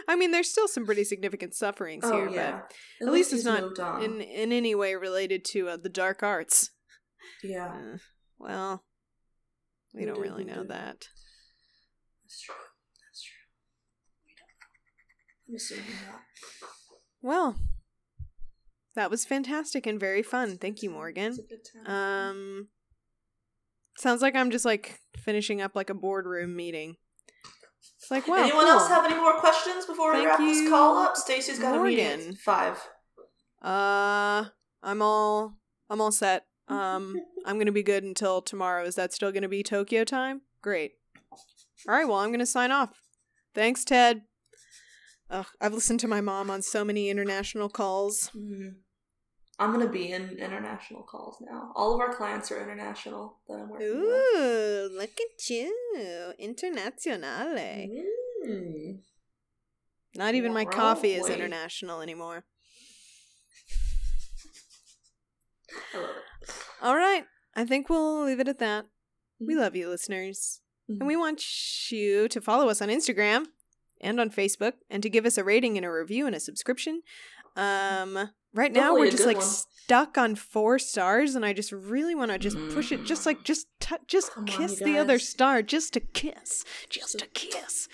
[0.08, 2.60] I mean, there's still some pretty significant sufferings oh, here, yeah.
[3.00, 6.70] but at least it's not in in any way related to uh, the dark arts.
[7.42, 7.98] Yeah, Uh,
[8.38, 8.84] well,
[9.94, 10.68] we We don't really know did.
[10.68, 11.08] that.
[12.24, 12.54] that's true.
[13.04, 13.44] That's true.
[14.26, 15.48] We don't.
[15.48, 16.20] I'm assuming not.
[17.20, 17.56] Well,
[18.94, 20.58] that was fantastic and very fun.
[20.58, 21.28] Thank you, Morgan.
[21.32, 22.30] It's a good time.
[22.30, 22.68] Um,
[23.96, 26.96] sounds like I'm just like finishing up like a boardroom meeting.
[28.08, 28.42] It's like, wow.
[28.42, 28.68] Anyone cool.
[28.72, 31.14] else have any more questions before we Thank wrap this call up?
[31.14, 32.34] Stacy's got a meeting Morgan.
[32.36, 32.88] five.
[33.60, 34.46] Uh,
[34.82, 35.58] I'm all
[35.90, 36.46] I'm all set.
[36.68, 38.84] Um, I'm gonna be good until tomorrow.
[38.84, 40.40] Is that still gonna be Tokyo time?
[40.62, 40.92] Great.
[41.86, 42.08] All right.
[42.08, 42.98] Well, I'm gonna sign off.
[43.54, 44.22] Thanks, Ted.
[45.28, 48.30] Ugh, I've listened to my mom on so many international calls.
[48.34, 48.76] Mhm.
[49.60, 51.72] I'm gonna be in international calls now.
[51.74, 54.06] All of our clients are international that I'm working with.
[54.06, 57.90] Ooh, look at you, internazionale.
[58.46, 58.98] Mm.
[60.14, 62.44] Not even my coffee is international anymore.
[65.94, 66.54] I love it.
[66.82, 67.24] All right.
[67.54, 68.86] I think we'll leave it at that.
[69.40, 69.58] We Mhm.
[69.58, 70.60] love you, listeners.
[70.88, 70.98] Mhm.
[71.00, 73.46] And we want you to follow us on Instagram
[74.00, 77.02] and on Facebook and to give us a rating and a review and a subscription.
[77.56, 79.46] Um, right now we're just like one.
[79.46, 83.44] stuck on four stars, and I just really want to just push it, just like
[83.44, 87.88] just t- just Come kiss you the other star, just to kiss, just to kiss.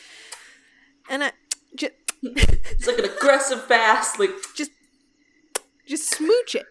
[1.10, 1.32] And I
[1.76, 1.92] just
[2.22, 4.70] It's like an aggressive fast, like just
[5.86, 6.66] just smooch it.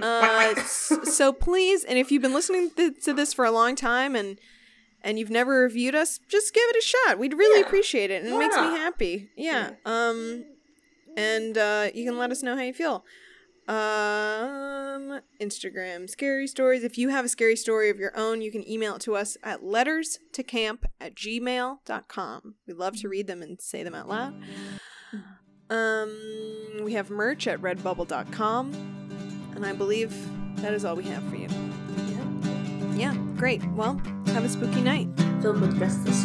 [0.00, 4.14] Uh, so please, and if you've been listening th- to this for a long time
[4.14, 4.38] and
[5.02, 7.18] and you've never reviewed us, just give it a shot.
[7.18, 7.66] We'd really Yeah.
[7.66, 8.78] appreciate it, and it Why makes me not?
[8.78, 9.28] happy.
[9.36, 9.72] Yeah.
[9.84, 10.44] Um,
[11.16, 13.04] and uh, you can let us know how you feel.
[13.68, 16.84] Um, Instagram scary stories.
[16.84, 19.36] If you have a scary story of your own, you can email it to us
[19.42, 22.54] at letters to camp at gmail.com.
[22.66, 24.34] We love to read them and say them out loud.
[25.68, 26.16] Um,
[26.84, 28.72] we have merch at redbubble.com.
[29.56, 30.14] And I believe
[30.60, 31.48] that is all we have for you.
[32.08, 32.94] yeah.
[32.94, 33.64] Yeah, great.
[33.72, 35.08] Well, have a spooky night.
[35.42, 36.22] Filled with restless